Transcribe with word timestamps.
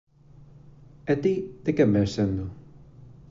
E 1.13 1.17
ti 1.25 1.33
de 1.67 1.71
quen 1.79 1.91
ves 1.97 2.11
sendo? 2.17 2.45